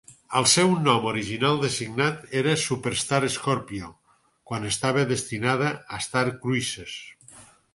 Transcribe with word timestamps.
El 0.37 0.45
seu 0.51 0.71
nom 0.85 1.03
original 1.09 1.59
designat 1.63 2.33
era 2.41 2.55
Superstar 2.63 3.21
Scorpio, 3.35 3.91
quan 4.53 4.67
estava 4.71 5.07
destinada 5.13 5.69
a 5.99 6.01
Star 6.07 6.25
Cruises. 6.41 6.99